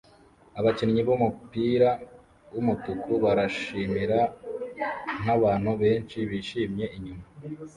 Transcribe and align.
Abakinnyi 0.59 1.01
bumupira 1.07 1.89
wumutuku 2.53 3.11
barashimira 3.23 4.19
nkabantu 5.21 5.69
benshi 5.81 6.17
bishimye 6.29 6.85
inyuma 6.97 7.25